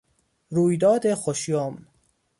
[0.49, 1.87] رویداد خوشیمن